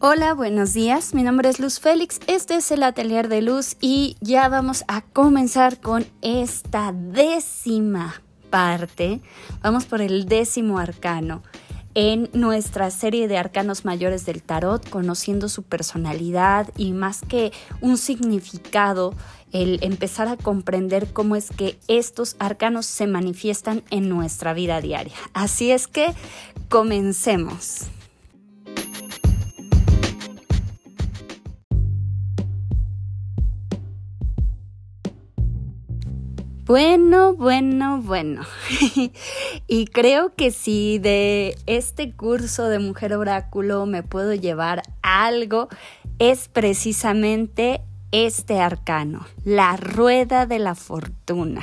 Hola, 0.00 0.32
buenos 0.32 0.74
días. 0.74 1.12
Mi 1.12 1.24
nombre 1.24 1.48
es 1.48 1.58
Luz 1.58 1.80
Félix. 1.80 2.20
Este 2.28 2.54
es 2.54 2.70
el 2.70 2.84
Atelier 2.84 3.26
de 3.26 3.42
Luz 3.42 3.76
y 3.80 4.16
ya 4.20 4.48
vamos 4.48 4.84
a 4.86 5.00
comenzar 5.00 5.80
con 5.80 6.06
esta 6.22 6.92
décima 6.92 8.22
parte. 8.48 9.20
Vamos 9.60 9.86
por 9.86 10.00
el 10.00 10.26
décimo 10.26 10.78
arcano 10.78 11.42
en 11.96 12.30
nuestra 12.32 12.92
serie 12.92 13.26
de 13.26 13.38
arcanos 13.38 13.84
mayores 13.84 14.24
del 14.24 14.40
tarot, 14.40 14.88
conociendo 14.88 15.48
su 15.48 15.64
personalidad 15.64 16.68
y 16.76 16.92
más 16.92 17.22
que 17.22 17.50
un 17.80 17.98
significado, 17.98 19.14
el 19.50 19.80
empezar 19.82 20.28
a 20.28 20.36
comprender 20.36 21.12
cómo 21.12 21.34
es 21.34 21.50
que 21.50 21.76
estos 21.88 22.36
arcanos 22.38 22.86
se 22.86 23.08
manifiestan 23.08 23.82
en 23.90 24.08
nuestra 24.08 24.52
vida 24.52 24.80
diaria. 24.80 25.16
Así 25.32 25.72
es 25.72 25.88
que 25.88 26.14
comencemos. 26.68 27.88
Bueno, 36.68 37.32
bueno, 37.32 38.02
bueno. 38.02 38.42
y 39.66 39.86
creo 39.86 40.34
que 40.34 40.50
si 40.50 40.98
de 40.98 41.56
este 41.64 42.12
curso 42.12 42.68
de 42.68 42.78
Mujer 42.78 43.14
Oráculo 43.14 43.86
me 43.86 44.02
puedo 44.02 44.34
llevar 44.34 44.82
algo, 45.00 45.68
es 46.18 46.48
precisamente 46.48 47.80
este 48.12 48.60
arcano, 48.60 49.26
la 49.44 49.78
rueda 49.78 50.44
de 50.44 50.58
la 50.58 50.74
fortuna. 50.74 51.62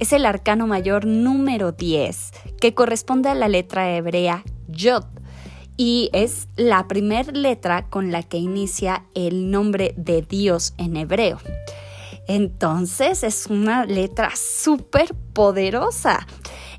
Es 0.00 0.12
el 0.12 0.26
arcano 0.26 0.66
mayor 0.66 1.06
número 1.06 1.70
10, 1.70 2.32
que 2.60 2.74
corresponde 2.74 3.28
a 3.28 3.36
la 3.36 3.46
letra 3.46 3.94
hebrea 3.94 4.42
Yod. 4.66 5.04
Y 5.76 6.10
es 6.12 6.48
la 6.56 6.88
primera 6.88 7.30
letra 7.30 7.86
con 7.88 8.10
la 8.10 8.24
que 8.24 8.38
inicia 8.38 9.04
el 9.14 9.52
nombre 9.52 9.94
de 9.96 10.22
Dios 10.22 10.74
en 10.78 10.96
hebreo. 10.96 11.38
Entonces 12.34 13.24
es 13.24 13.46
una 13.48 13.84
letra 13.84 14.30
súper 14.34 15.14
poderosa. 15.34 16.26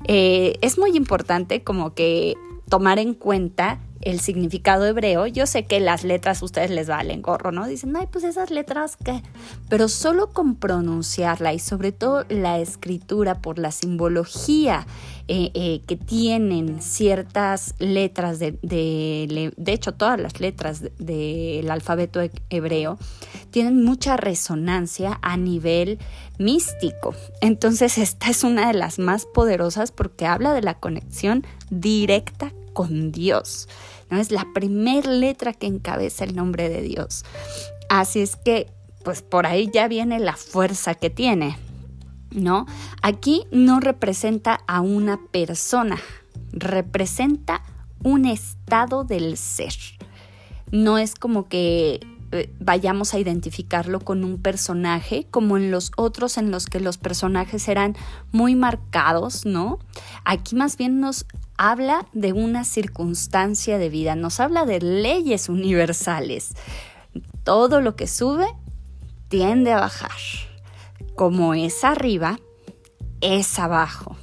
Eh, 0.08 0.58
es 0.62 0.78
muy 0.78 0.96
importante 0.96 1.62
como 1.62 1.94
que 1.94 2.34
tomar 2.68 2.98
en 2.98 3.14
cuenta 3.14 3.78
el 4.04 4.20
significado 4.20 4.86
hebreo, 4.86 5.26
yo 5.26 5.46
sé 5.46 5.64
que 5.64 5.80
las 5.80 6.04
letras 6.04 6.42
a 6.42 6.44
ustedes 6.44 6.70
les 6.70 6.88
valen 6.88 7.22
gorro, 7.22 7.52
¿no? 7.52 7.66
Dicen, 7.66 7.96
ay, 7.96 8.06
pues 8.10 8.24
esas 8.24 8.50
letras 8.50 8.96
que... 8.96 9.22
Pero 9.68 9.88
solo 9.88 10.30
con 10.30 10.56
pronunciarla 10.56 11.52
y 11.52 11.58
sobre 11.58 11.92
todo 11.92 12.24
la 12.28 12.58
escritura 12.58 13.40
por 13.40 13.58
la 13.58 13.72
simbología 13.72 14.86
eh, 15.26 15.50
eh, 15.54 15.80
que 15.86 15.96
tienen 15.96 16.82
ciertas 16.82 17.74
letras, 17.78 18.38
de, 18.38 18.58
de, 18.62 19.52
de 19.56 19.72
hecho 19.72 19.92
todas 19.92 20.20
las 20.20 20.38
letras 20.38 20.82
del 20.98 21.70
alfabeto 21.70 22.20
hebreo, 22.50 22.98
tienen 23.50 23.82
mucha 23.82 24.16
resonancia 24.16 25.18
a 25.22 25.36
nivel 25.36 25.98
místico. 26.38 27.14
Entonces 27.40 27.98
esta 27.98 28.30
es 28.30 28.44
una 28.44 28.68
de 28.68 28.74
las 28.74 28.98
más 28.98 29.24
poderosas 29.24 29.92
porque 29.92 30.26
habla 30.26 30.52
de 30.52 30.62
la 30.62 30.74
conexión 30.74 31.46
directa 31.70 32.52
con 32.74 33.10
Dios. 33.10 33.68
¿no? 34.10 34.18
Es 34.18 34.30
la 34.30 34.46
primera 34.52 35.10
letra 35.10 35.54
que 35.54 35.66
encabeza 35.66 36.24
el 36.24 36.36
nombre 36.36 36.68
de 36.68 36.82
Dios. 36.82 37.24
Así 37.88 38.20
es 38.20 38.36
que, 38.36 38.70
pues 39.02 39.22
por 39.22 39.46
ahí 39.46 39.70
ya 39.72 39.88
viene 39.88 40.18
la 40.18 40.36
fuerza 40.36 40.94
que 40.94 41.08
tiene, 41.08 41.56
¿no? 42.30 42.66
Aquí 43.02 43.46
no 43.50 43.80
representa 43.80 44.60
a 44.66 44.80
una 44.82 45.18
persona, 45.30 45.98
representa 46.52 47.62
un 48.02 48.26
estado 48.26 49.04
del 49.04 49.36
ser. 49.36 49.74
No 50.70 50.98
es 50.98 51.14
como 51.14 51.48
que 51.48 52.00
eh, 52.32 52.52
vayamos 52.58 53.14
a 53.14 53.20
identificarlo 53.20 54.00
con 54.00 54.24
un 54.24 54.42
personaje, 54.42 55.26
como 55.30 55.56
en 55.56 55.70
los 55.70 55.92
otros 55.96 56.36
en 56.36 56.50
los 56.50 56.66
que 56.66 56.80
los 56.80 56.98
personajes 56.98 57.68
eran 57.68 57.96
muy 58.32 58.56
marcados, 58.56 59.46
¿no? 59.46 59.78
Aquí 60.24 60.56
más 60.56 60.76
bien 60.76 60.98
nos 60.98 61.26
habla 61.56 62.06
de 62.12 62.32
una 62.32 62.64
circunstancia 62.64 63.78
de 63.78 63.88
vida, 63.88 64.16
nos 64.16 64.40
habla 64.40 64.66
de 64.66 64.80
leyes 64.80 65.48
universales. 65.48 66.54
Todo 67.44 67.80
lo 67.80 67.96
que 67.96 68.06
sube 68.06 68.46
tiende 69.28 69.72
a 69.72 69.80
bajar. 69.80 70.10
Como 71.14 71.54
es 71.54 71.84
arriba, 71.84 72.38
es 73.20 73.58
abajo. 73.58 74.16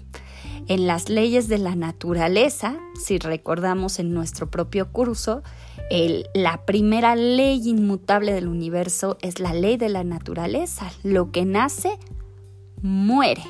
En 0.67 0.87
las 0.87 1.09
leyes 1.09 1.47
de 1.47 1.57
la 1.57 1.75
naturaleza, 1.75 2.77
si 3.01 3.17
recordamos 3.17 3.99
en 3.99 4.13
nuestro 4.13 4.49
propio 4.49 4.91
curso, 4.91 5.43
la 6.33 6.65
primera 6.65 7.15
ley 7.15 7.67
inmutable 7.67 8.31
del 8.31 8.47
universo 8.47 9.17
es 9.21 9.39
la 9.39 9.53
ley 9.53 9.75
de 9.75 9.89
la 9.89 10.03
naturaleza. 10.03 10.89
Lo 11.03 11.31
que 11.31 11.43
nace, 11.43 11.97
muere. 12.81 13.43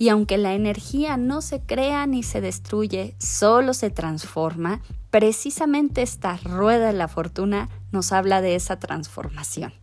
Y 0.00 0.08
aunque 0.08 0.38
la 0.38 0.54
energía 0.54 1.18
no 1.18 1.42
se 1.42 1.60
crea 1.60 2.06
ni 2.06 2.22
se 2.22 2.40
destruye, 2.40 3.14
solo 3.18 3.74
se 3.74 3.90
transforma, 3.90 4.80
precisamente 5.10 6.00
esta 6.00 6.38
rueda 6.38 6.86
de 6.86 6.94
la 6.94 7.06
fortuna 7.06 7.68
nos 7.92 8.10
habla 8.10 8.40
de 8.40 8.54
esa 8.54 8.78
transformación. 8.78 9.74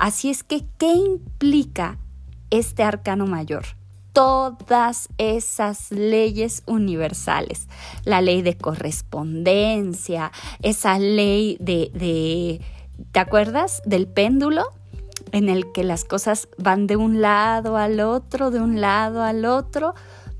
Así 0.00 0.28
es 0.28 0.42
que, 0.42 0.64
¿qué 0.76 0.92
implica 0.94 1.98
este 2.50 2.82
arcano 2.82 3.28
mayor? 3.28 3.64
todas 4.12 5.08
esas 5.18 5.92
leyes 5.92 6.64
universales. 6.66 7.68
La 8.04 8.20
ley 8.20 8.42
de 8.42 8.56
correspondencia, 8.56 10.32
esa 10.62 10.98
ley 10.98 11.56
de, 11.60 11.92
de, 11.94 12.60
¿te 13.12 13.20
acuerdas? 13.20 13.82
Del 13.86 14.08
péndulo 14.08 14.72
en 15.32 15.48
el 15.48 15.72
que 15.72 15.84
las 15.84 16.04
cosas 16.04 16.48
van 16.58 16.86
de 16.86 16.96
un 16.96 17.20
lado 17.20 17.76
al 17.76 18.00
otro, 18.00 18.50
de 18.50 18.60
un 18.60 18.80
lado 18.80 19.22
al 19.22 19.44
otro. 19.44 19.94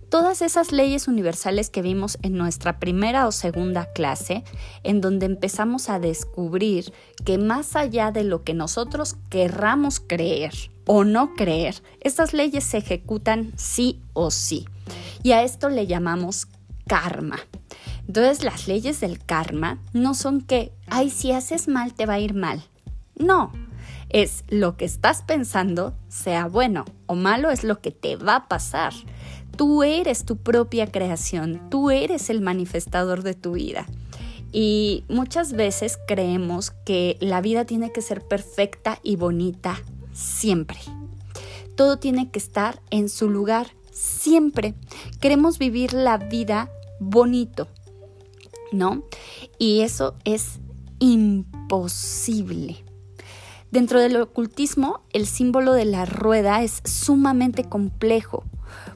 Todas 0.09 0.43
esas 0.43 0.73
leyes 0.73 1.07
universales 1.07 1.71
que 1.71 1.83
vimos 1.83 2.19
en 2.23 2.37
nuestra 2.37 2.81
primera 2.81 3.29
o 3.29 3.33
segunda 3.33 3.93
clase, 3.93 4.43
en 4.83 5.01
donde 5.01 5.27
empezamos 5.27 5.89
a 5.89 6.01
descubrir 6.01 6.93
que 7.25 7.39
más 7.39 7.77
allá 7.77 8.11
de 8.11 8.25
lo 8.25 8.43
que 8.43 8.55
nosotros 8.55 9.17
querramos 9.29 10.01
creer, 10.01 10.53
o 10.87 11.05
no 11.05 11.35
creer, 11.35 11.83
estas 12.01 12.33
leyes 12.33 12.65
se 12.65 12.79
ejecutan 12.79 13.53
sí 13.57 14.01
o 14.13 14.33
sí. 14.33 14.67
Y 15.23 15.31
a 15.31 15.45
esto 15.45 15.69
le 15.69 15.87
llamamos 15.87 16.49
karma. 16.89 17.39
Entonces 18.09 18.43
las 18.43 18.67
leyes 18.67 19.01
del 19.01 19.25
karma 19.25 19.79
no 19.93 20.15
son 20.15 20.41
que, 20.41 20.73
ay, 20.89 21.11
si 21.11 21.31
haces 21.31 21.69
mal 21.69 21.95
te 21.95 22.07
va 22.07 22.15
a 22.15 22.19
ir 22.19 22.35
mal. 22.35 22.65
No, 23.15 23.53
es 24.11 24.45
lo 24.49 24.77
que 24.77 24.85
estás 24.85 25.23
pensando, 25.23 25.95
sea 26.09 26.47
bueno 26.47 26.85
o 27.07 27.15
malo, 27.15 27.51
es 27.51 27.65
lo 27.65 27.81
que 27.81 27.91
te 27.91 28.17
va 28.17 28.37
a 28.37 28.49
pasar. 28.49 28.93
Tú 29.57 29.83
eres 29.83 30.25
tu 30.25 30.37
propia 30.37 30.87
creación, 30.87 31.69
tú 31.71 31.91
eres 31.91 32.31
el 32.31 32.41
manifestador 32.41 33.23
de 33.23 33.35
tu 33.35 33.53
vida. 33.53 33.87
Y 34.53 35.05
muchas 35.09 35.53
veces 35.53 35.99
creemos 36.07 36.71
que 36.71 37.17
la 37.21 37.41
vida 37.41 37.65
tiene 37.65 37.93
que 37.93 38.03
ser 38.03 38.27
perfecta 38.27 38.99
y 39.03 39.17
bonita 39.17 39.81
siempre. 40.13 40.79
Todo 41.77 41.99
tiene 41.99 42.31
que 42.31 42.41
estar 42.41 42.81
en 42.91 43.09
su 43.09 43.31
lugar 43.31 43.69
siempre. 43.93 44.75
Queremos 45.21 45.59
vivir 45.59 45.93
la 45.93 46.19
vida 46.19 46.69
bonito, 46.99 47.69
¿no? 48.73 49.05
Y 49.59 49.81
eso 49.83 50.17
es 50.25 50.59
imposible. 50.99 52.85
Dentro 53.71 54.01
del 54.01 54.17
ocultismo, 54.17 55.01
el 55.13 55.27
símbolo 55.27 55.73
de 55.75 55.85
la 55.85 56.05
rueda 56.05 56.63
es 56.63 56.83
sumamente 56.85 57.65
complejo, 57.65 58.43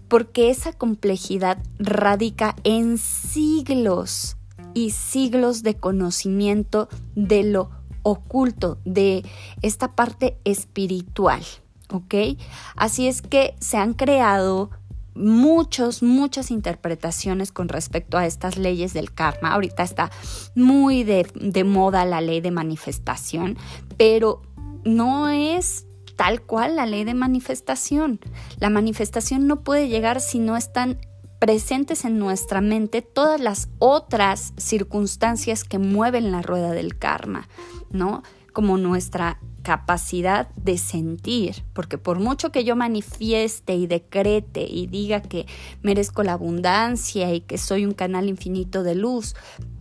porque 0.08 0.50
esa 0.50 0.72
complejidad 0.72 1.58
radica 1.78 2.56
en 2.64 2.98
siglos 2.98 4.36
y 4.74 4.90
siglos 4.90 5.62
de 5.62 5.76
conocimiento 5.76 6.88
de 7.14 7.44
lo 7.44 7.70
oculto, 8.02 8.78
de 8.84 9.24
esta 9.62 9.94
parte 9.94 10.38
espiritual, 10.44 11.42
¿ok? 11.90 12.36
Así 12.74 13.06
es 13.06 13.22
que 13.22 13.54
se 13.60 13.76
han 13.76 13.94
creado 13.94 14.70
muchos, 15.14 16.02
muchas 16.02 16.50
interpretaciones 16.50 17.52
con 17.52 17.68
respecto 17.68 18.18
a 18.18 18.26
estas 18.26 18.58
leyes 18.58 18.92
del 18.92 19.12
karma. 19.12 19.52
Ahorita 19.52 19.84
está 19.84 20.10
muy 20.56 21.04
de, 21.04 21.26
de, 21.36 21.62
moda 21.62 22.04
la 22.04 22.20
ley 22.20 22.40
de 22.40 22.50
manifestación, 22.50 23.56
pero 23.96 24.42
no 24.84 25.28
es 25.28 25.86
tal 26.16 26.42
cual 26.42 26.76
la 26.76 26.86
ley 26.86 27.04
de 27.04 27.14
manifestación. 27.14 28.20
La 28.58 28.70
manifestación 28.70 29.46
no 29.46 29.62
puede 29.62 29.88
llegar 29.88 30.20
si 30.20 30.38
no 30.38 30.56
están 30.56 30.98
presentes 31.38 32.04
en 32.04 32.18
nuestra 32.18 32.60
mente 32.60 33.02
todas 33.02 33.40
las 33.40 33.68
otras 33.78 34.54
circunstancias 34.56 35.64
que 35.64 35.78
mueven 35.78 36.32
la 36.32 36.40
rueda 36.40 36.70
del 36.72 36.96
karma, 36.96 37.48
¿no? 37.90 38.22
Como 38.52 38.78
nuestra 38.78 39.40
capacidad 39.62 40.48
de 40.56 40.78
sentir, 40.78 41.64
porque 41.72 41.98
por 41.98 42.20
mucho 42.20 42.52
que 42.52 42.64
yo 42.64 42.76
manifieste 42.76 43.74
y 43.74 43.86
decrete 43.86 44.64
y 44.64 44.86
diga 44.86 45.20
que 45.20 45.46
merezco 45.82 46.22
la 46.22 46.34
abundancia 46.34 47.32
y 47.34 47.40
que 47.40 47.58
soy 47.58 47.84
un 47.84 47.94
canal 47.94 48.28
infinito 48.28 48.82
de 48.82 48.94
luz, 48.94 49.34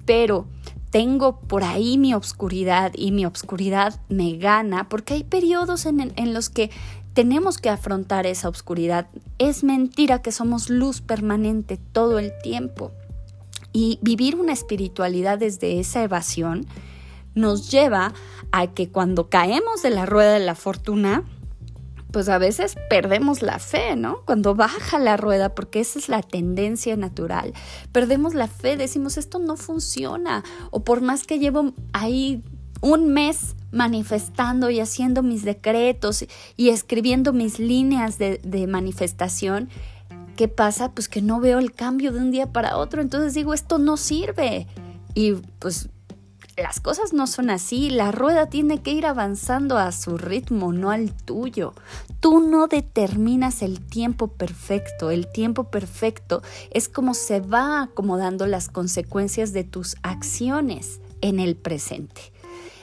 pero 0.05 0.47
tengo 0.93 1.39
por 1.39 1.63
ahí 1.63 1.97
mi 1.97 2.13
obscuridad 2.13 2.91
y 2.93 3.11
mi 3.11 3.25
obscuridad 3.25 3.99
me 4.09 4.37
gana, 4.37 4.89
porque 4.89 5.15
hay 5.15 5.23
periodos 5.23 5.87
en, 5.87 6.13
en 6.15 6.33
los 6.35 6.51
que 6.51 6.69
tenemos 7.15 7.57
que 7.57 7.69
afrontar 7.69 8.27
esa 8.27 8.47
oscuridad. 8.47 9.07
Es 9.39 9.63
mentira 9.63 10.21
que 10.21 10.31
somos 10.31 10.69
luz 10.69 11.01
permanente 11.01 11.77
todo 11.77 12.19
el 12.19 12.31
tiempo. 12.43 12.91
Y 13.71 13.97
vivir 14.03 14.35
una 14.35 14.53
espiritualidad 14.53 15.39
desde 15.39 15.79
esa 15.79 16.03
evasión 16.03 16.67
nos 17.33 17.71
lleva 17.71 18.13
a 18.51 18.67
que 18.67 18.89
cuando 18.89 19.29
caemos 19.29 19.81
de 19.81 19.89
la 19.89 20.05
rueda 20.05 20.33
de 20.33 20.45
la 20.45 20.53
fortuna, 20.53 21.23
pues 22.13 22.29
a 22.29 22.37
veces 22.37 22.75
perdemos 22.89 23.41
la 23.41 23.57
fe, 23.57 23.95
¿no? 23.97 24.19
Cuando 24.25 24.53
baja 24.53 24.99
la 24.99 25.17
rueda, 25.17 25.55
porque 25.55 25.79
esa 25.79 25.97
es 25.97 26.07
la 26.07 26.21
tendencia 26.21 26.95
natural, 26.95 27.53
perdemos 27.91 28.35
la 28.35 28.47
fe, 28.47 28.77
decimos, 28.77 29.17
esto 29.17 29.39
no 29.39 29.57
funciona, 29.57 30.43
o 30.69 30.83
por 30.83 31.01
más 31.01 31.23
que 31.25 31.39
llevo 31.39 31.73
ahí 31.91 32.43
un 32.81 33.11
mes 33.13 33.55
manifestando 33.71 34.69
y 34.69 34.79
haciendo 34.79 35.23
mis 35.23 35.43
decretos 35.43 36.25
y 36.55 36.69
escribiendo 36.69 37.33
mis 37.33 37.57
líneas 37.57 38.19
de, 38.19 38.67
manifestación, 38.67 39.69
¿qué 40.35 40.47
pasa? 40.47 40.91
Pues 40.91 41.09
que 41.09 41.23
no 41.23 41.39
veo 41.39 41.57
el 41.57 41.71
cambio 41.71 42.11
de 42.11 42.19
un 42.19 42.29
día 42.29 42.51
para 42.51 42.77
otro, 42.77 43.01
entonces 43.01 43.33
digo, 43.33 43.55
esto 43.55 43.79
no 43.79 43.97
sirve. 43.97 44.67
Y 45.15 45.33
pues 45.59 45.89
las 46.57 46.79
cosas 46.79 47.13
no 47.13 47.25
son 47.25 47.49
así, 47.49 47.89
la 47.89 48.11
rueda 48.11 48.47
tiene 48.47 48.81
que 48.81 48.91
ir 48.91 49.05
avanzando 49.05 49.77
a 49.77 49.91
su 49.91 50.17
ritmo, 50.17 50.71
no 50.71 50.91
al 50.91 51.13
tuyo. 51.13 51.73
Tú 52.19 52.39
no 52.39 52.67
determinas 52.67 53.61
el 53.61 53.79
tiempo 53.79 54.27
perfecto, 54.27 55.09
el 55.09 55.27
tiempo 55.31 55.65
perfecto 55.65 56.43
es 56.69 56.89
como 56.89 57.15
se 57.15 57.39
va 57.39 57.81
acomodando 57.81 58.45
las 58.45 58.69
consecuencias 58.69 59.51
de 59.51 59.63
tus 59.63 59.95
acciones 60.03 61.01
en 61.21 61.39
el 61.39 61.55
presente. 61.55 62.21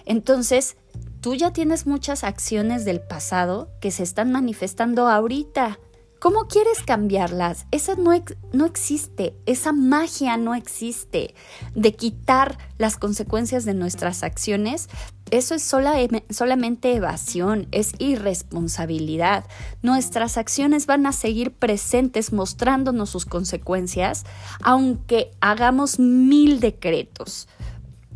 Entonces, 0.05 0.77
tú 1.21 1.35
ya 1.35 1.53
tienes 1.53 1.87
muchas 1.87 2.25
acciones 2.25 2.85
del 2.85 3.01
pasado 3.01 3.69
que 3.81 3.93
se 3.93 4.03
están 4.03 4.33
manifestando 4.33 5.09
ahorita 5.09 5.79
¿Cómo 6.21 6.49
quieres 6.49 6.83
cambiarlas? 6.83 7.65
Esa 7.71 7.95
no, 7.95 8.13
no, 8.53 8.67
existe, 8.67 9.35
esa 9.47 9.73
magia 9.73 10.37
no 10.37 10.55
existe 10.55 11.35
de 11.75 11.95
quitar 11.95 12.59
las 12.77 12.99
consecuencias 12.99 13.65
de 13.65 13.73
nuestras 13.73 14.23
acciones. 14.23 14.91
Eso 15.31 15.55
es 15.55 15.63
solamente 15.63 16.95
evasión, 16.95 17.69
es 17.73 17.95
irresponsabilidad. 17.99 19.47
Nuestras 19.81 20.37
acciones 20.37 20.85
van 20.85 21.07
a 21.07 21.13
seguir 21.13 21.55
presentes 21.55 22.35
mostrándonos 22.35 23.09
sus 23.09 23.25
consecuencias, 23.25 24.27
aunque 24.63 25.31
hagamos 25.41 25.99
mil 25.99 26.61
decretos. 26.61 27.49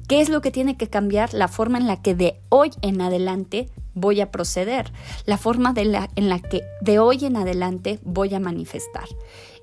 ¿Qué 0.08 0.20
es 0.20 0.28
lo 0.28 0.42
que 0.42 0.50
tiene 0.50 0.76
que 0.76 0.90
cambiar? 0.90 1.32
La 1.32 1.48
forma 1.48 1.78
en 1.78 1.86
la 1.86 2.02
que 2.02 2.14
de 2.14 2.38
hoy 2.50 2.70
en 2.82 3.00
adelante 3.00 3.70
voy 3.94 4.20
a 4.20 4.31
proceder, 4.31 4.93
la 5.26 5.38
forma 5.38 5.73
de 5.73 5.85
la, 5.85 6.11
en 6.17 6.29
la 6.29 6.41
que 6.41 6.62
de 6.81 6.99
hoy 6.99 7.25
en 7.25 7.37
adelante 7.37 8.00
voy 8.02 8.35
a 8.35 8.41
manifestar. 8.41 9.06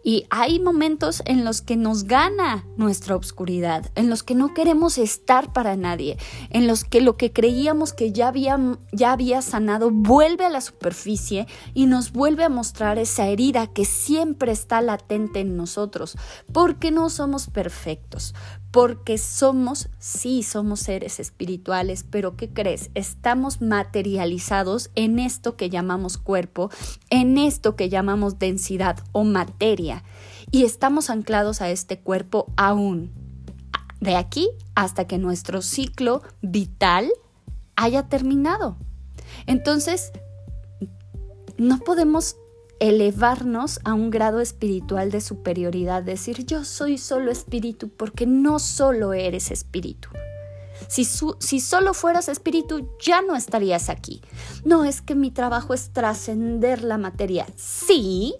Y 0.04 0.25
hay 0.31 0.60
momentos 0.60 1.22
en 1.25 1.45
los 1.45 1.62
que 1.62 1.78
nos 1.78 2.06
gana 2.06 2.66
nuestra 2.75 3.16
obscuridad, 3.16 3.92
en 3.94 4.10
los 4.10 4.24
que 4.24 4.33
no 4.33 4.54
queremos 4.54 4.98
estar 4.98 5.54
para 5.54 5.75
nadie, 5.75 6.18
en 6.50 6.66
los 6.66 6.83
que 6.83 7.01
lo 7.01 7.18
que 7.18 7.31
creíamos 7.31 7.94
que 7.94 8.12
ya 8.12 8.30
había, 8.30 8.60
ya 8.92 9.12
había 9.12 9.44
sanado 9.44 9.92
vuelve 9.92 10.45
a 10.45 10.50
la 10.50 10.62
superficie 10.62 11.45
y 11.75 11.86
nos 11.86 12.13
vuelve 12.13 12.44
a 12.44 12.50
mostrar 12.50 12.98
esa 12.98 13.28
herida 13.28 13.68
que 13.68 13.86
siempre 13.86 14.51
está 14.51 14.81
latente 14.81 15.42
en 15.42 15.56
nosotros, 15.56 16.18
porque 16.51 16.89
no 16.89 17.12
somos 17.12 17.48
perfectos, 17.48 18.33
porque 18.71 19.18
somos, 19.18 19.89
sí, 20.00 20.44
somos 20.44 20.79
seres 20.79 21.19
espirituales, 21.19 22.06
pero 22.09 22.38
¿qué 22.38 22.50
crees? 22.50 22.89
Estamos 22.95 23.62
materializados 23.62 24.91
en 24.95 25.19
esto 25.19 25.57
que 25.57 25.69
llamamos 25.69 26.18
cuerpo, 26.18 26.69
en 27.09 27.38
esto 27.38 27.75
que 27.75 27.89
llamamos 27.89 28.39
densidad 28.39 29.03
o 29.12 29.25
materia, 29.25 30.03
y 30.51 30.63
estamos 30.63 31.09
anclados 31.09 31.62
a 31.62 31.69
este 31.69 32.00
cuerpo 32.00 32.51
aún, 32.56 33.12
de 34.00 34.15
aquí 34.15 34.50
hasta 34.73 35.06
que 35.06 35.18
nuestro 35.18 35.62
ciclo 35.62 36.21
vital 36.41 37.12
haya 37.75 38.07
terminado. 38.07 38.77
Entonces, 39.47 40.12
no 41.57 41.79
podemos 41.79 42.38
elevarnos 42.81 43.80
a 43.83 43.94
un 43.94 44.10
grado 44.10 44.42
espiritual 44.42 45.12
de 45.12 45.22
superioridad, 45.22 46.01
decir 46.01 46.45
yo 46.48 46.66
soy 46.66 46.98
solo 46.98 47.31
espíritu 47.31 47.89
porque 47.89 48.25
no 48.25 48.57
solo 48.57 49.13
eres 49.13 49.51
espíritu. 49.51 50.10
Si, 50.88 51.06
si, 51.06 51.60
solo 51.60 51.94
fueras 51.94 52.28
espíritu, 52.28 52.89
ya 53.00 53.22
no 53.22 53.36
estarías 53.36 53.88
aquí. 53.88 54.22
No 54.66 54.83
es 54.83 55.04
que 55.04 55.13
mi 55.13 55.30
trabajo 55.30 55.75
es 55.75 55.94
trascender 55.94 56.83
la 56.83 56.98
materia. 56.98 57.45
Sí, 57.56 58.33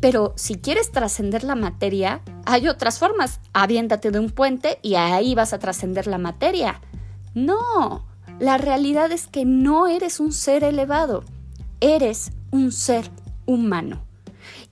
pero 0.00 0.32
si 0.36 0.54
quieres 0.54 0.90
trascender 0.90 1.44
la 1.44 1.54
materia, 1.54 2.22
hay 2.46 2.66
otras 2.66 2.98
formas. 2.98 3.40
Aviéntate 3.52 4.10
de 4.10 4.18
un 4.18 4.30
puente 4.30 4.78
y 4.80 4.94
ahí 4.94 5.34
vas 5.34 5.52
a 5.52 5.58
trascender 5.58 6.06
la 6.06 6.16
materia. 6.16 6.80
No, 7.34 8.06
la 8.38 8.56
realidad 8.56 9.12
es 9.12 9.26
que 9.26 9.44
no 9.44 9.86
eres 9.86 10.18
un 10.18 10.32
ser 10.32 10.64
elevado. 10.64 11.24
Eres 11.80 12.32
un 12.50 12.72
ser 12.72 13.10
humano. 13.46 14.02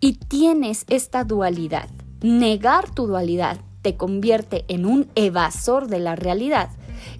Y 0.00 0.14
tienes 0.14 0.84
esta 0.88 1.24
dualidad. 1.24 1.88
Negar 2.22 2.90
tu 2.90 3.06
dualidad 3.06 3.58
te 3.82 3.96
convierte 3.96 4.64
en 4.68 4.86
un 4.86 5.08
evasor 5.14 5.88
de 5.88 6.00
la 6.00 6.16
realidad 6.16 6.70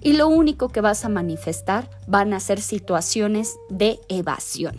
y 0.01 0.13
lo 0.13 0.27
único 0.27 0.69
que 0.69 0.81
vas 0.81 1.05
a 1.05 1.09
manifestar 1.09 1.89
van 2.07 2.33
a 2.33 2.39
ser 2.39 2.61
situaciones 2.61 3.55
de 3.69 3.99
evasión. 4.09 4.75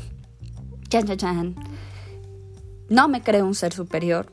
No 2.89 3.09
me 3.09 3.23
creo 3.23 3.47
un 3.47 3.55
ser 3.55 3.73
superior. 3.73 4.33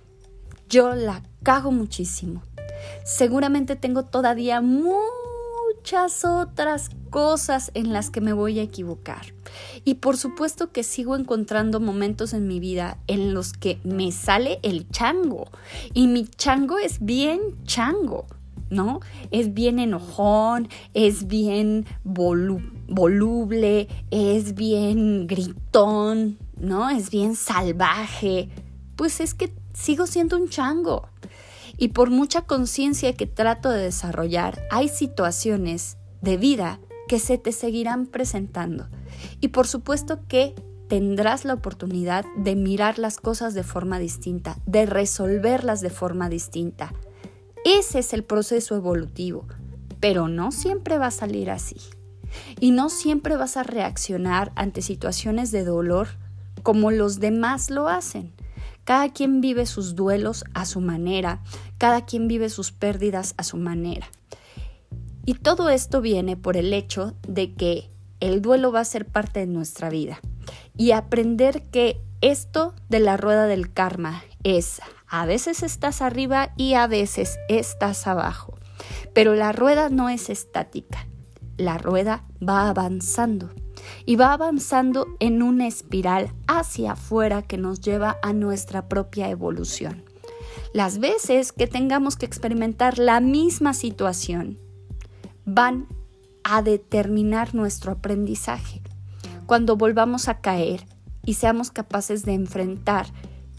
Yo 0.69 0.95
la 0.95 1.21
cago 1.43 1.71
muchísimo. 1.71 2.41
Seguramente 3.05 3.75
tengo 3.75 4.03
todavía 4.03 4.61
muchas 5.87 6.25
otras 6.25 6.89
cosas 7.09 7.71
en 7.73 7.93
las 7.93 8.09
que 8.09 8.19
me 8.19 8.33
voy 8.33 8.59
a 8.59 8.61
equivocar. 8.61 9.33
Y 9.85 9.95
por 9.95 10.17
supuesto 10.17 10.73
que 10.73 10.83
sigo 10.83 11.15
encontrando 11.15 11.79
momentos 11.79 12.33
en 12.33 12.45
mi 12.45 12.59
vida 12.59 12.97
en 13.07 13.33
los 13.33 13.53
que 13.53 13.79
me 13.85 14.11
sale 14.11 14.59
el 14.63 14.89
chango. 14.89 15.45
Y 15.93 16.07
mi 16.07 16.27
chango 16.27 16.77
es 16.77 16.97
bien 16.99 17.39
chango, 17.63 18.25
¿no? 18.69 18.99
Es 19.31 19.53
bien 19.53 19.79
enojón, 19.79 20.67
es 20.93 21.25
bien 21.27 21.85
voluble, 22.03 23.87
es 24.11 24.55
bien 24.55 25.25
gritón, 25.25 26.37
¿no? 26.59 26.89
Es 26.89 27.09
bien 27.11 27.37
salvaje. 27.37 28.49
Pues 28.97 29.21
es 29.21 29.33
que 29.33 29.53
sigo 29.73 30.05
siendo 30.05 30.35
un 30.35 30.49
chango. 30.49 31.07
Y 31.77 31.89
por 31.89 32.09
mucha 32.09 32.41
conciencia 32.41 33.13
que 33.13 33.27
trato 33.27 33.69
de 33.69 33.83
desarrollar, 33.83 34.61
hay 34.71 34.89
situaciones 34.89 35.97
de 36.21 36.37
vida 36.37 36.79
que 37.07 37.19
se 37.19 37.37
te 37.37 37.51
seguirán 37.51 38.07
presentando. 38.07 38.87
Y 39.39 39.49
por 39.49 39.67
supuesto 39.67 40.19
que 40.27 40.55
tendrás 40.87 41.45
la 41.45 41.53
oportunidad 41.53 42.25
de 42.35 42.55
mirar 42.55 42.97
las 42.97 43.17
cosas 43.17 43.53
de 43.53 43.63
forma 43.63 43.99
distinta, 43.99 44.57
de 44.65 44.85
resolverlas 44.85 45.81
de 45.81 45.89
forma 45.89 46.29
distinta. 46.29 46.93
Ese 47.65 47.99
es 47.99 48.13
el 48.13 48.23
proceso 48.23 48.75
evolutivo, 48.75 49.45
pero 49.99 50.27
no 50.27 50.51
siempre 50.51 50.97
va 50.97 51.07
a 51.07 51.11
salir 51.11 51.51
así. 51.51 51.77
Y 52.59 52.71
no 52.71 52.89
siempre 52.89 53.37
vas 53.37 53.57
a 53.57 53.63
reaccionar 53.63 54.51
ante 54.55 54.81
situaciones 54.81 55.51
de 55.51 55.63
dolor 55.63 56.07
como 56.63 56.91
los 56.91 57.19
demás 57.19 57.69
lo 57.69 57.87
hacen. 57.87 58.33
Cada 58.87 59.11
quien 59.11 59.41
vive 59.41 59.65
sus 59.65 59.95
duelos 59.95 60.45
a 60.53 60.65
su 60.65 60.79
manera, 60.79 61.41
cada 61.77 62.05
quien 62.05 62.29
vive 62.29 62.47
sus 62.47 62.71
pérdidas 62.71 63.33
a 63.35 63.43
su 63.43 63.57
manera. 63.57 64.07
Y 65.25 65.33
todo 65.33 65.67
esto 65.67 65.99
viene 65.99 66.37
por 66.37 66.55
el 66.55 66.71
hecho 66.71 67.13
de 67.27 67.53
que 67.53 67.91
el 68.21 68.41
duelo 68.41 68.71
va 68.71 68.79
a 68.79 68.85
ser 68.85 69.05
parte 69.05 69.41
de 69.41 69.47
nuestra 69.47 69.89
vida. 69.89 70.21
Y 70.77 70.91
aprender 70.91 71.63
que 71.63 71.99
esto 72.21 72.75
de 72.87 73.01
la 73.01 73.17
rueda 73.17 73.45
del 73.45 73.73
karma 73.73 74.23
es 74.45 74.79
a 75.05 75.25
veces 75.25 75.63
estás 75.63 76.01
arriba 76.01 76.53
y 76.55 76.75
a 76.75 76.87
veces 76.87 77.39
estás 77.49 78.07
abajo. 78.07 78.57
Pero 79.13 79.35
la 79.35 79.51
rueda 79.51 79.89
no 79.89 80.07
es 80.07 80.29
estática. 80.29 81.09
La 81.57 81.77
rueda 81.77 82.23
va 82.41 82.69
avanzando 82.69 83.49
y 84.05 84.15
va 84.15 84.33
avanzando 84.33 85.07
en 85.19 85.41
una 85.41 85.67
espiral 85.67 86.33
hacia 86.47 86.93
afuera 86.93 87.41
que 87.41 87.57
nos 87.57 87.81
lleva 87.81 88.17
a 88.21 88.33
nuestra 88.33 88.87
propia 88.87 89.29
evolución. 89.29 90.03
Las 90.73 90.99
veces 90.99 91.51
que 91.51 91.67
tengamos 91.67 92.17
que 92.17 92.25
experimentar 92.25 92.99
la 92.99 93.19
misma 93.19 93.73
situación, 93.73 94.59
van 95.45 95.87
a 96.43 96.61
determinar 96.61 97.55
nuestro 97.55 97.93
aprendizaje. 97.93 98.81
Cuando 99.45 99.77
volvamos 99.77 100.27
a 100.27 100.41
caer 100.41 100.85
y 101.25 101.35
seamos 101.35 101.71
capaces 101.71 102.25
de 102.25 102.33
enfrentar 102.33 103.07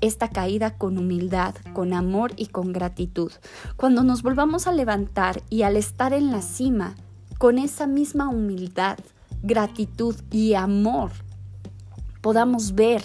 esta 0.02 0.28
caída 0.28 0.76
con 0.76 0.98
humildad, 0.98 1.54
con 1.72 1.94
amor 1.94 2.32
y 2.36 2.46
con 2.46 2.72
gratitud. 2.72 3.32
Cuando 3.76 4.04
nos 4.04 4.22
volvamos 4.22 4.66
a 4.66 4.72
levantar 4.72 5.42
y 5.48 5.62
al 5.62 5.76
estar 5.76 6.12
en 6.12 6.30
la 6.30 6.42
cima, 6.42 6.94
con 7.38 7.58
esa 7.58 7.86
misma 7.86 8.28
humildad, 8.28 8.98
gratitud 9.42 10.16
y 10.30 10.54
amor, 10.54 11.12
podamos 12.20 12.74
ver 12.74 13.02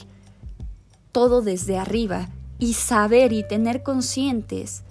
todo 1.11 1.41
desde 1.41 1.77
arriba 1.77 2.29
y 2.59 2.73
saber 2.73 3.33
y 3.33 3.47
tener 3.47 3.83
conscientes 3.83 4.83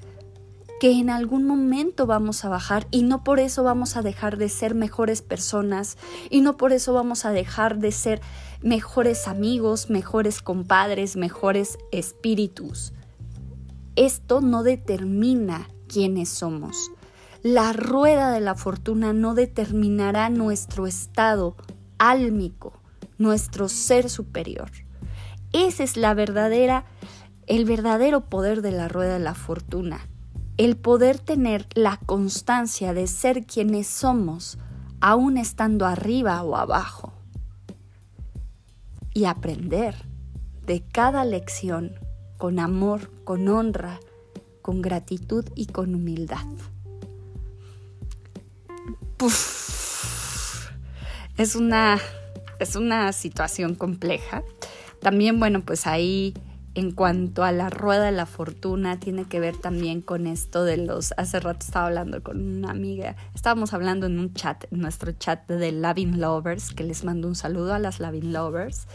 que 0.82 0.99
en 0.99 1.11
algún 1.11 1.46
momento 1.46 2.06
vamos 2.06 2.44
a 2.44 2.49
bajar 2.49 2.88
y 2.90 3.04
no 3.04 3.22
por 3.22 3.38
eso 3.38 3.62
vamos 3.62 3.96
a 3.96 4.02
dejar 4.02 4.37
de 4.37 4.49
ser 4.49 4.75
mejores 4.75 5.22
personas 5.22 5.96
y 6.28 6.40
no 6.40 6.56
por 6.56 6.72
eso 6.72 6.92
vamos 6.92 7.25
a 7.25 7.30
dejar 7.30 7.78
de 7.78 7.92
ser 7.92 8.20
mejores 8.62 9.28
amigos, 9.28 9.90
mejores 9.90 10.42
compadres, 10.42 11.14
mejores 11.16 11.78
espíritus. 11.92 12.92
Esto 13.94 14.40
no 14.40 14.64
determina 14.64 15.68
quiénes 15.87 16.30
somos. 16.30 16.90
La 17.42 17.72
rueda 17.72 18.30
de 18.30 18.40
la 18.40 18.54
fortuna 18.54 19.12
no 19.12 19.34
determinará 19.34 20.30
nuestro 20.30 20.87
estado 20.87 21.56
álmico, 21.99 22.72
nuestro 23.18 23.68
ser 23.68 24.08
superior. 24.08 24.70
Ese 25.52 25.82
es 25.84 25.96
la 25.96 26.14
verdadera, 26.14 26.84
el 27.46 27.64
verdadero 27.64 28.22
poder 28.22 28.62
de 28.62 28.72
la 28.72 28.88
rueda 28.88 29.14
de 29.14 29.25
la 29.25 29.34
fortuna 29.34 30.00
el 30.58 30.76
poder 30.76 31.18
tener 31.18 31.66
la 31.75 31.96
constancia 31.96 32.92
de 32.92 33.06
ser 33.06 33.46
quienes 33.46 33.87
somos, 33.87 34.58
aún 35.00 35.38
estando 35.38 35.87
arriba 35.87 36.42
o 36.42 36.56
abajo, 36.56 37.12
y 39.14 39.25
aprender 39.25 39.94
de 40.66 40.82
cada 40.82 41.25
lección 41.25 41.94
con 42.38 42.58
amor, 42.58 43.11
con 43.25 43.49
honra, 43.49 43.99
con 44.61 44.82
gratitud 44.82 45.44
y 45.54 45.66
con 45.66 45.94
humildad. 45.94 46.46
Es 51.38 51.54
una, 51.56 51.98
es 52.58 52.76
una 52.76 53.12
situación 53.12 53.74
compleja. 53.74 54.42
También, 55.00 55.40
bueno, 55.40 55.62
pues 55.62 55.86
ahí 55.86 56.34
en 56.74 56.92
cuanto 56.92 57.44
a 57.44 57.52
la 57.52 57.70
rueda 57.70 58.04
de 58.04 58.12
la 58.12 58.26
fortuna, 58.26 58.98
tiene 58.98 59.26
que 59.26 59.40
ver 59.40 59.56
también 59.56 60.00
con 60.00 60.26
esto 60.26 60.64
de 60.64 60.78
los... 60.78 61.12
Hace 61.16 61.40
rato 61.40 61.66
estaba 61.66 61.86
hablando 61.86 62.22
con 62.22 62.40
una 62.40 62.70
amiga, 62.70 63.16
estábamos 63.34 63.74
hablando 63.74 64.06
en 64.06 64.18
un 64.18 64.32
chat, 64.32 64.64
en 64.72 64.80
nuestro 64.80 65.12
chat 65.12 65.46
de 65.48 65.72
Lavin 65.72 66.20
Lovers, 66.20 66.72
que 66.72 66.84
les 66.84 67.04
mando 67.04 67.28
un 67.28 67.34
saludo 67.34 67.74
a 67.74 67.78
las 67.78 68.00
Lavin 68.00 68.32
Lovers, 68.32 68.86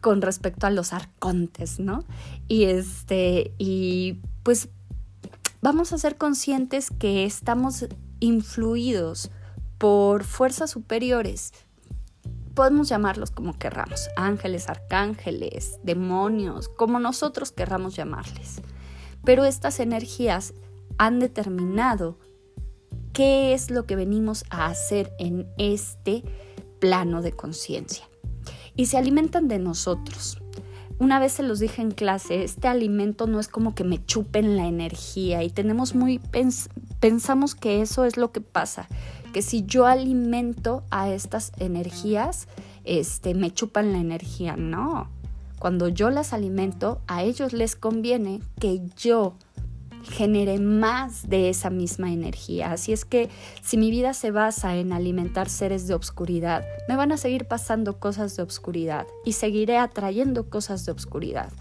con 0.00 0.22
respecto 0.22 0.66
a 0.66 0.70
los 0.70 0.92
arcontes, 0.92 1.80
¿no? 1.80 2.04
Y 2.46 2.64
este, 2.64 3.52
y 3.58 4.20
pues 4.42 4.68
vamos 5.60 5.92
a 5.92 5.98
ser 5.98 6.16
conscientes 6.16 6.90
que 6.90 7.24
estamos 7.24 7.86
influidos 8.24 9.30
por 9.78 10.24
fuerzas 10.24 10.70
superiores 10.70 11.52
podemos 12.54 12.88
llamarlos 12.88 13.30
como 13.30 13.58
querramos, 13.58 14.08
ángeles, 14.16 14.68
arcángeles, 14.68 15.78
demonios, 15.82 16.68
como 16.68 17.00
nosotros 17.00 17.52
querramos 17.52 17.96
llamarles. 17.96 18.62
Pero 19.24 19.44
estas 19.44 19.80
energías 19.80 20.54
han 20.96 21.18
determinado 21.18 22.18
qué 23.12 23.54
es 23.54 23.70
lo 23.70 23.86
que 23.86 23.96
venimos 23.96 24.44
a 24.50 24.66
hacer 24.66 25.12
en 25.18 25.48
este 25.58 26.22
plano 26.78 27.22
de 27.22 27.32
conciencia. 27.32 28.08
Y 28.76 28.86
se 28.86 28.98
alimentan 28.98 29.48
de 29.48 29.58
nosotros. 29.58 30.38
Una 30.98 31.18
vez 31.18 31.32
se 31.32 31.42
los 31.42 31.58
dije 31.58 31.82
en 31.82 31.90
clase, 31.90 32.44
este 32.44 32.68
alimento 32.68 33.26
no 33.26 33.40
es 33.40 33.48
como 33.48 33.74
que 33.74 33.82
me 33.82 34.04
chupen 34.04 34.56
la 34.56 34.66
energía 34.66 35.42
y 35.42 35.50
tenemos 35.50 35.94
muy 35.94 36.18
pensamos 37.04 37.54
que 37.54 37.82
eso 37.82 38.06
es 38.06 38.16
lo 38.16 38.32
que 38.32 38.40
pasa, 38.40 38.88
que 39.34 39.42
si 39.42 39.66
yo 39.66 39.84
alimento 39.84 40.84
a 40.90 41.10
estas 41.10 41.52
energías, 41.58 42.48
este 42.84 43.34
me 43.34 43.50
chupan 43.50 43.92
la 43.92 43.98
energía, 43.98 44.56
no. 44.56 45.10
Cuando 45.58 45.88
yo 45.88 46.08
las 46.08 46.32
alimento, 46.32 47.02
a 47.06 47.22
ellos 47.22 47.52
les 47.52 47.76
conviene 47.76 48.40
que 48.58 48.80
yo 48.96 49.34
genere 50.02 50.58
más 50.58 51.28
de 51.28 51.50
esa 51.50 51.68
misma 51.68 52.10
energía. 52.10 52.72
Así 52.72 52.94
es 52.94 53.04
que 53.04 53.28
si 53.60 53.76
mi 53.76 53.90
vida 53.90 54.14
se 54.14 54.30
basa 54.30 54.74
en 54.76 54.94
alimentar 54.94 55.50
seres 55.50 55.86
de 55.86 55.92
obscuridad, 55.92 56.64
me 56.88 56.96
van 56.96 57.12
a 57.12 57.18
seguir 57.18 57.44
pasando 57.46 58.00
cosas 58.00 58.34
de 58.34 58.42
obscuridad 58.42 59.06
y 59.26 59.32
seguiré 59.32 59.76
atrayendo 59.76 60.48
cosas 60.48 60.86
de 60.86 60.92
obscuridad. 60.92 61.52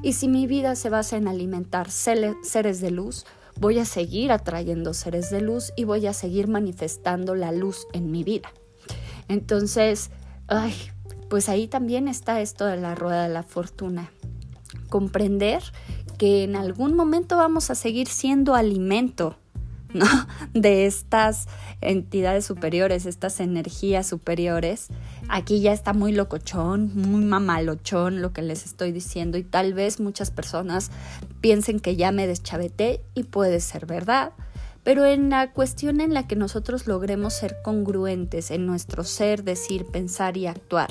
Y 0.00 0.12
si 0.12 0.28
mi 0.28 0.46
vida 0.46 0.76
se 0.76 0.90
basa 0.90 1.16
en 1.16 1.26
alimentar 1.26 1.90
seres 1.90 2.80
de 2.80 2.90
luz, 2.92 3.26
voy 3.58 3.78
a 3.78 3.84
seguir 3.84 4.32
atrayendo 4.32 4.94
seres 4.94 5.30
de 5.30 5.40
luz 5.40 5.72
y 5.76 5.84
voy 5.84 6.06
a 6.06 6.12
seguir 6.12 6.48
manifestando 6.48 7.34
la 7.34 7.52
luz 7.52 7.86
en 7.92 8.10
mi 8.10 8.24
vida. 8.24 8.52
Entonces, 9.28 10.10
ay, 10.48 10.74
pues 11.28 11.48
ahí 11.48 11.68
también 11.68 12.08
está 12.08 12.40
esto 12.40 12.66
de 12.66 12.76
la 12.76 12.94
rueda 12.94 13.22
de 13.22 13.32
la 13.32 13.42
fortuna. 13.42 14.10
Comprender 14.88 15.62
que 16.18 16.44
en 16.44 16.56
algún 16.56 16.94
momento 16.94 17.36
vamos 17.36 17.70
a 17.70 17.74
seguir 17.74 18.08
siendo 18.08 18.54
alimento 18.54 19.36
de 20.52 20.86
estas 20.86 21.46
entidades 21.82 22.44
superiores, 22.44 23.06
estas 23.06 23.40
energías 23.40 24.06
superiores. 24.06 24.88
Aquí 25.28 25.60
ya 25.60 25.72
está 25.72 25.92
muy 25.92 26.12
locochón, 26.12 26.92
muy 26.94 27.24
mamalochón 27.24 28.22
lo 28.22 28.32
que 28.32 28.42
les 28.42 28.64
estoy 28.64 28.92
diciendo 28.92 29.38
y 29.38 29.42
tal 29.42 29.74
vez 29.74 30.00
muchas 30.00 30.30
personas 30.30 30.90
piensen 31.40 31.80
que 31.80 31.96
ya 31.96 32.12
me 32.12 32.26
deschaveté 32.26 33.02
y 33.14 33.24
puede 33.24 33.60
ser 33.60 33.86
verdad. 33.86 34.32
Pero 34.84 35.04
en 35.04 35.30
la 35.30 35.52
cuestión 35.52 36.00
en 36.00 36.12
la 36.12 36.26
que 36.26 36.34
nosotros 36.34 36.86
logremos 36.86 37.34
ser 37.34 37.56
congruentes 37.62 38.50
en 38.50 38.66
nuestro 38.66 39.04
ser, 39.04 39.44
decir, 39.44 39.86
pensar 39.86 40.36
y 40.36 40.46
actuar, 40.46 40.90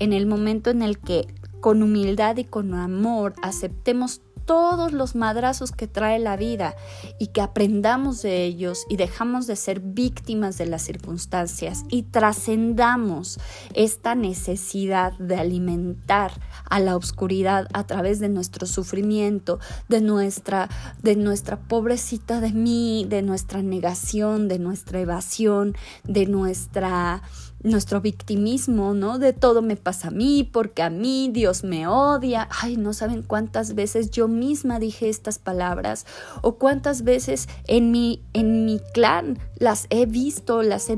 en 0.00 0.12
el 0.12 0.26
momento 0.26 0.70
en 0.70 0.82
el 0.82 0.98
que 0.98 1.28
con 1.60 1.82
humildad 1.82 2.38
y 2.38 2.44
con 2.44 2.74
amor 2.74 3.34
aceptemos 3.42 4.22
todos 4.44 4.92
los 4.92 5.14
madrazos 5.14 5.72
que 5.72 5.86
trae 5.86 6.18
la 6.18 6.36
vida 6.36 6.74
y 7.18 7.28
que 7.28 7.40
aprendamos 7.40 8.22
de 8.22 8.44
ellos 8.44 8.86
y 8.88 8.96
dejamos 8.96 9.46
de 9.46 9.56
ser 9.56 9.80
víctimas 9.80 10.58
de 10.58 10.66
las 10.66 10.82
circunstancias 10.82 11.84
y 11.88 12.04
trascendamos 12.04 13.38
esta 13.74 14.14
necesidad 14.14 15.12
de 15.18 15.36
alimentar 15.36 16.32
a 16.68 16.80
la 16.80 16.96
oscuridad 16.96 17.68
a 17.72 17.86
través 17.86 18.20
de 18.20 18.28
nuestro 18.28 18.66
sufrimiento, 18.66 19.58
de 19.88 20.00
nuestra 20.00 20.68
de 21.02 21.16
nuestra 21.16 21.60
pobrecita 21.60 22.40
de 22.40 22.52
mí, 22.52 23.06
de 23.08 23.22
nuestra 23.22 23.62
negación, 23.62 24.48
de 24.48 24.58
nuestra 24.58 25.00
evasión, 25.00 25.74
de 26.04 26.26
nuestra 26.26 27.22
nuestro 27.62 28.00
victimismo, 28.00 28.94
¿no? 28.94 29.18
De 29.18 29.32
todo 29.32 29.60
me 29.62 29.76
pasa 29.76 30.08
a 30.08 30.10
mí, 30.10 30.48
porque 30.50 30.82
a 30.82 30.90
mí 30.90 31.30
Dios 31.32 31.62
me 31.62 31.86
odia. 31.86 32.48
Ay, 32.50 32.76
no 32.76 32.92
saben 32.92 33.22
cuántas 33.22 33.74
veces 33.74 34.10
yo 34.10 34.28
misma 34.30 34.78
dije 34.78 35.08
estas 35.08 35.38
palabras 35.38 36.06
o 36.42 36.56
cuántas 36.56 37.04
veces 37.04 37.48
en 37.66 37.90
mi, 37.90 38.22
en 38.32 38.64
mi 38.64 38.80
clan 38.94 39.38
las 39.58 39.86
he 39.90 40.06
visto, 40.06 40.62
las 40.62 40.88
he, 40.88 40.96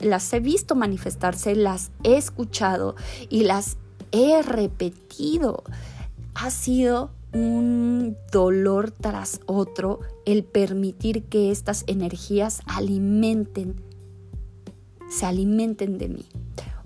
las 0.00 0.32
he 0.32 0.40
visto 0.40 0.74
manifestarse, 0.74 1.56
las 1.56 1.90
he 2.04 2.16
escuchado 2.16 2.94
y 3.28 3.42
las 3.42 3.76
he 4.12 4.42
repetido. 4.42 5.64
Ha 6.34 6.50
sido 6.50 7.10
un 7.32 8.16
dolor 8.30 8.90
tras 8.92 9.40
otro 9.46 10.00
el 10.26 10.44
permitir 10.44 11.24
que 11.24 11.50
estas 11.50 11.84
energías 11.86 12.62
alimenten 12.66 13.90
se 15.10 15.26
alimenten 15.26 15.98
de 15.98 16.08
mí. 16.08 16.24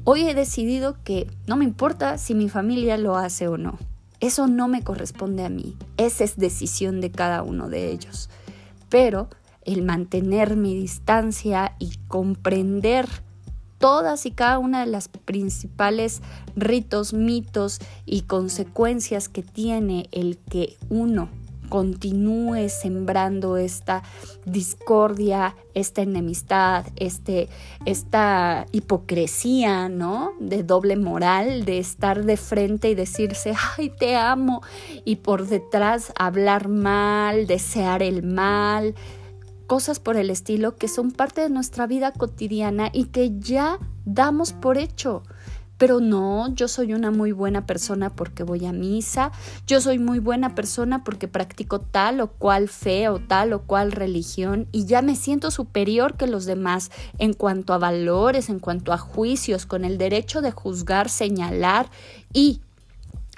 Hoy 0.03 0.23
he 0.23 0.35
decidido 0.35 0.97
que 1.05 1.31
no 1.47 1.57
me 1.57 1.65
importa 1.65 2.19
si 2.19 2.35
mi 2.35 2.49
familia 2.49 2.97
lo 2.97 3.17
hace 3.17 3.47
o 3.49 3.57
no. 3.57 3.79
Eso 4.21 4.47
no 4.47 4.69
me 4.69 4.83
corresponde 4.83 5.45
a 5.45 5.49
mí. 5.49 5.77
Esa 5.97 6.25
es 6.25 6.37
decisión 6.37 7.01
de 7.01 7.11
cada 7.11 7.43
uno 7.43 7.69
de 7.69 7.91
ellos. 7.91 8.31
Pero 8.89 9.29
el 9.65 9.83
mantener 9.83 10.57
mi 10.57 10.75
distancia 10.75 11.75
y 11.79 11.97
comprender 12.09 13.09
todas 13.79 14.25
y 14.25 14.31
cada 14.31 14.59
una 14.59 14.81
de 14.81 14.87
las 14.87 15.09
principales 15.09 16.23
ritos, 16.57 17.13
mitos 17.13 17.81
y 18.07 18.23
consecuencias 18.23 19.29
que 19.29 19.43
tiene 19.43 20.09
el 20.13 20.39
que 20.39 20.77
uno 20.89 21.29
continúe 21.75 22.69
sembrando 22.69 23.57
esta 23.57 24.05
discordia, 24.45 25.57
esta 25.75 26.03
enemistad, 26.03 26.87
este, 26.95 27.49
esta 27.85 28.67
hipocresía, 28.71 29.89
¿no? 29.89 30.35
De 30.39 30.63
doble 30.63 30.97
moral, 30.97 31.65
de 31.65 31.81
estar 31.81 32.25
de 32.25 32.37
frente 32.37 32.91
y 32.91 32.95
decirse, 32.95 33.55
ay, 33.77 33.91
te 33.91 34.15
amo, 34.15 34.63
y 35.05 35.17
por 35.17 35.49
detrás 35.49 36.13
hablar 36.17 36.69
mal, 36.69 37.49
desear 37.49 38.05
el 38.05 38.23
mal, 38.23 38.95
cosas 39.67 39.99
por 39.99 40.17
el 40.17 40.31
estilo 40.31 40.77
que 40.77 40.87
son 40.87 41.11
parte 41.11 41.41
de 41.41 41.51
nuestra 41.51 41.89
vida 41.89 42.13
cotidiana 42.13 42.89
y 42.93 43.07
que 43.07 43.37
ya 43.41 43.81
damos 44.05 44.53
por 44.53 44.79
hecho. 44.79 45.25
Pero 45.79 46.01
no, 46.01 46.55
yo 46.55 46.69
soy 46.69 46.95
una 46.95 47.11
muy 47.11 47.33
buena 47.33 47.67
persona 47.67 48.11
porque 48.11 48.43
voy 48.43 48.65
a 48.67 48.73
misa, 48.73 49.33
yo 49.67 49.81
soy 49.81 49.99
muy 49.99 50.19
buena 50.19 50.55
persona 50.55 51.05
porque 51.05 51.29
practico 51.29 51.81
tal 51.81 52.21
o 52.21 52.29
cual 52.29 52.69
fe 52.69 53.09
o 53.09 53.19
tal 53.19 53.53
o 53.53 53.63
cual 53.63 53.93
religión 53.93 54.69
y 54.73 54.87
ya 54.87 55.03
me 55.03 55.17
siento 55.17 55.51
superior 55.51 56.17
que 56.17 56.27
los 56.27 56.45
demás 56.45 56.91
en 57.19 57.33
cuanto 57.33 57.73
a 57.73 57.79
valores, 57.79 58.49
en 58.49 58.61
cuanto 58.61 58.93
a 58.93 58.99
juicios, 58.99 59.67
con 59.67 59.85
el 59.85 59.99
derecho 59.99 60.43
de 60.43 60.51
juzgar, 60.51 61.09
señalar 61.09 61.91
y 62.33 62.61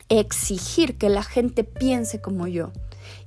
exigir 0.09 0.99
que 0.99 1.09
la 1.09 1.23
gente 1.23 1.65
piense 1.65 2.21
como 2.21 2.47
yo. 2.47 2.71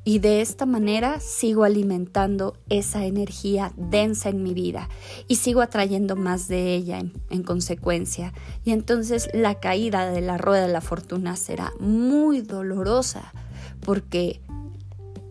Y 0.06 0.20
de 0.20 0.42
esta 0.42 0.66
manera 0.66 1.20
sigo 1.20 1.64
alimentando 1.64 2.58
esa 2.70 3.06
energía 3.06 3.74
densa 3.76 4.30
en 4.30 4.44
mi 4.44 4.54
vida 4.54 4.90
y 5.28 5.36
sigo 5.36 5.62
atrayendo 5.62 6.16
más 6.16 6.48
de 6.48 6.74
ella 6.74 7.00
en, 7.30 7.44
consecuencia. 7.44 8.34
Y 8.64 8.72
entonces 8.72 9.30
la 9.34 9.60
caída 9.60 10.10
de 10.10 10.22
la 10.22 10.38
rueda 10.38 10.66
de 10.66 10.74
la 10.74 10.82
fortuna 10.82 11.36
será 11.36 11.74
muy 11.80 12.42
dolorosa 12.42 13.34
porque 13.82 14.42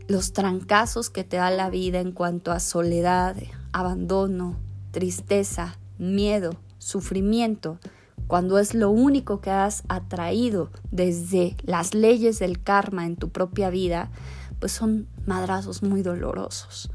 los 0.07 0.33
trancazos 0.33 1.11
que 1.11 1.25
te 1.25 1.39
da 1.39 1.51
la 1.51 1.71
vida 1.71 2.01
en 2.01 2.13
cuanto 2.13 2.53
a 2.53 2.61
soledad, 2.61 3.37
abandono, 3.73 4.57
tristeza, 4.91 5.79
miedo, 5.99 6.57
sufrimiento, 6.79 7.79
cuando 8.27 8.59
es 8.59 8.75
lo 8.75 8.91
único 8.91 9.41
que 9.41 9.51
has 9.51 9.83
atraído 9.89 10.71
desde 10.91 11.57
las 11.63 11.95
leyes 11.95 12.39
del 12.39 12.63
karma 12.63 13.07
en 13.07 13.17
tu 13.17 13.31
propia 13.31 13.71
vida, 13.71 14.11
pues 14.59 14.73
son 14.73 15.09
madrazos 15.27 15.83
muy 15.83 16.03
dolorosos. 16.03 16.91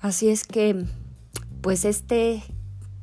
Así 0.00 0.28
es 0.28 0.44
que, 0.44 0.86
pues 1.60 1.84
este, 1.84 2.42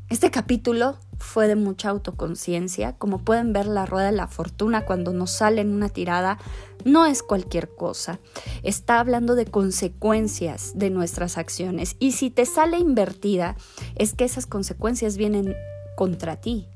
este 0.09 0.31
capítulo 0.31 0.97
fue 1.17 1.47
de 1.47 1.55
mucha 1.55 1.89
autoconciencia. 1.89 2.93
Como 2.97 3.19
pueden 3.19 3.53
ver, 3.53 3.65
la 3.65 3.85
rueda 3.85 4.07
de 4.07 4.11
la 4.11 4.27
fortuna 4.27 4.85
cuando 4.85 5.13
nos 5.13 5.31
sale 5.31 5.61
en 5.61 5.71
una 5.71 5.89
tirada 5.89 6.37
no 6.85 7.05
es 7.05 7.23
cualquier 7.23 7.69
cosa. 7.75 8.19
Está 8.61 8.99
hablando 8.99 9.35
de 9.35 9.45
consecuencias 9.45 10.73
de 10.75 10.89
nuestras 10.89 11.37
acciones. 11.37 11.95
Y 11.99 12.11
si 12.11 12.29
te 12.29 12.45
sale 12.45 12.77
invertida, 12.77 13.55
es 13.95 14.13
que 14.13 14.25
esas 14.25 14.45
consecuencias 14.45 15.17
vienen 15.17 15.55
contra 15.95 16.41
ti, 16.41 16.67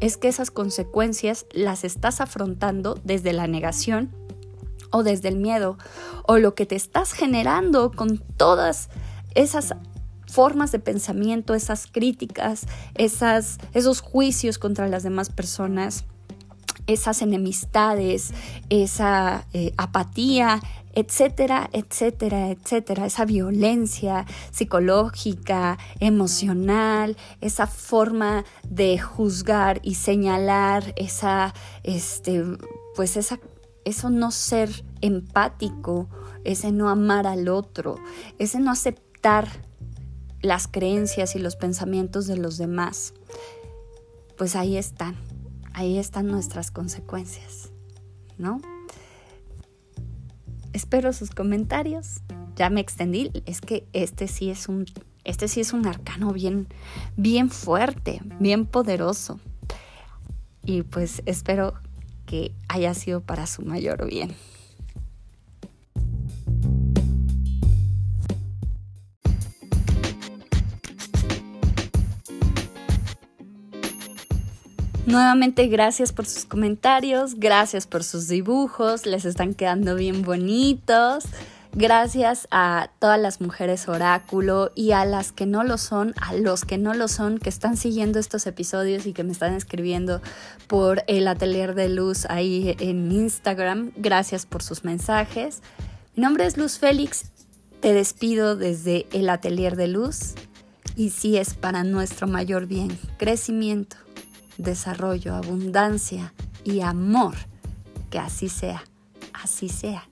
es 0.00 0.16
que 0.16 0.28
esas 0.28 0.50
consecuencias 0.50 1.46
las 1.52 1.84
estás 1.84 2.20
afrontando 2.20 2.98
desde 3.04 3.32
la 3.32 3.46
negación 3.46 4.14
o 4.90 5.02
desde 5.02 5.28
el 5.28 5.36
miedo 5.36 5.78
o 6.24 6.38
lo 6.38 6.54
que 6.54 6.66
te 6.66 6.76
estás 6.76 7.12
generando 7.12 7.92
con 7.92 8.18
todas 8.18 8.88
esas 9.34 9.74
formas 10.26 10.72
de 10.72 10.78
pensamiento, 10.78 11.54
esas 11.54 11.86
críticas, 11.86 12.66
esas, 12.94 13.58
esos 13.74 14.00
juicios 14.00 14.58
contra 14.58 14.88
las 14.88 15.02
demás 15.02 15.30
personas, 15.30 16.04
esas 16.86 17.22
enemistades, 17.22 18.32
esa 18.68 19.46
eh, 19.52 19.72
apatía, 19.76 20.60
etcétera, 20.96 21.68
etcétera, 21.72 22.50
etcétera, 22.50 23.06
esa 23.06 23.24
violencia 23.26 24.24
psicológica, 24.50 25.78
emocional, 26.00 27.16
esa 27.40 27.66
forma 27.66 28.44
de 28.68 28.98
juzgar 28.98 29.80
y 29.82 29.96
señalar, 29.96 30.94
esa, 30.96 31.52
este, 31.82 32.42
pues 32.94 33.16
esa, 33.18 33.38
eso 33.86 34.10
no 34.10 34.32
ser 34.32 34.84
empático, 35.00 36.08
ese 36.42 36.72
no 36.72 36.88
amar 36.88 37.28
al 37.28 37.48
otro, 37.48 37.94
ese 38.38 38.58
no 38.58 38.72
aceptar 38.72 39.48
las 40.42 40.66
creencias 40.66 41.36
y 41.36 41.38
los 41.38 41.54
pensamientos 41.54 42.26
de 42.26 42.36
los 42.36 42.58
demás, 42.58 43.14
pues 44.36 44.56
ahí 44.56 44.76
están, 44.76 45.14
ahí 45.72 45.98
están 45.98 46.26
nuestras 46.26 46.72
consecuencias, 46.72 47.70
¿no? 48.38 48.60
Espero 50.72 51.12
sus 51.12 51.30
comentarios. 51.30 52.22
Ya 52.56 52.70
me 52.70 52.80
extendí. 52.80 53.30
Es 53.46 53.60
que 53.60 53.86
este 53.92 54.28
sí 54.28 54.50
es 54.50 54.68
un, 54.68 54.84
este 55.24 55.48
sí 55.48 55.60
es 55.60 55.72
un 55.72 55.86
arcano 55.86 56.32
bien, 56.32 56.66
bien 57.16 57.50
fuerte, 57.50 58.20
bien 58.40 58.66
poderoso. 58.66 59.40
Y 60.64 60.82
pues 60.82 61.22
espero 61.24 61.80
que 62.26 62.52
haya 62.68 62.92
sido 62.94 63.20
para 63.20 63.46
su 63.46 63.62
mayor 63.62 64.06
bien. 64.06 64.34
Nuevamente 75.06 75.68
gracias 75.68 76.12
por 76.12 76.26
sus 76.26 76.44
comentarios, 76.44 77.36
gracias 77.36 77.86
por 77.86 78.02
sus 78.02 78.26
dibujos, 78.26 79.06
les 79.06 79.24
están 79.24 79.54
quedando 79.54 79.94
bien 79.94 80.22
bonitos. 80.22 81.24
Gracias 81.78 82.48
a 82.50 82.88
todas 83.00 83.20
las 83.20 83.42
mujeres 83.42 83.86
oráculo 83.86 84.72
y 84.74 84.92
a 84.92 85.04
las 85.04 85.30
que 85.30 85.44
no 85.44 85.62
lo 85.62 85.76
son, 85.76 86.14
a 86.22 86.32
los 86.32 86.64
que 86.64 86.78
no 86.78 86.94
lo 86.94 87.06
son, 87.06 87.36
que 87.36 87.50
están 87.50 87.76
siguiendo 87.76 88.18
estos 88.18 88.46
episodios 88.46 89.04
y 89.04 89.12
que 89.12 89.24
me 89.24 89.32
están 89.32 89.52
escribiendo 89.52 90.22
por 90.68 91.04
el 91.06 91.28
atelier 91.28 91.74
de 91.74 91.90
luz 91.90 92.24
ahí 92.30 92.74
en 92.80 93.12
Instagram. 93.12 93.92
Gracias 93.94 94.46
por 94.46 94.62
sus 94.62 94.84
mensajes. 94.84 95.60
Mi 96.14 96.22
nombre 96.22 96.46
es 96.46 96.56
Luz 96.56 96.78
Félix, 96.78 97.30
te 97.80 97.92
despido 97.92 98.56
desde 98.56 99.06
el 99.12 99.28
atelier 99.28 99.76
de 99.76 99.88
luz 99.88 100.32
y 100.96 101.10
si 101.10 101.36
es 101.36 101.52
para 101.52 101.84
nuestro 101.84 102.26
mayor 102.26 102.64
bien, 102.64 102.98
crecimiento 103.18 103.98
desarrollo, 104.56 105.34
abundancia 105.34 106.32
y 106.64 106.80
amor. 106.80 107.34
Que 108.08 108.18
así 108.18 108.48
sea, 108.48 108.82
así 109.34 109.68
sea. 109.68 110.08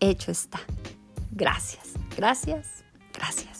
Hecho 0.00 0.30
está. 0.30 0.60
Gracias, 1.32 1.94
gracias, 2.16 2.84
gracias. 3.12 3.55